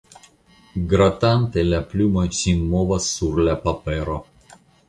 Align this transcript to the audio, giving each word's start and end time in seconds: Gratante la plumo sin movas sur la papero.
Gratante 0.93 1.65
la 1.67 1.81
plumo 1.93 2.25
sin 2.39 2.65
movas 2.75 3.13
sur 3.19 3.41
la 3.49 3.57
papero. 3.67 4.21